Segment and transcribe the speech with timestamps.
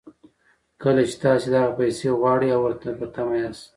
[0.81, 3.63] کله چې تاسې دغه پيسې غواړئ او ورته په تمه ياست.